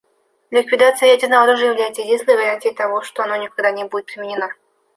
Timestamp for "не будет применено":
3.69-4.49